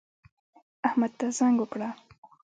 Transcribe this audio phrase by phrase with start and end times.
[0.87, 1.89] احمد ته زنګ وکړه